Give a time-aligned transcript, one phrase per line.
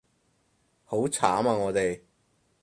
[0.83, 2.01] 好慘啊我哋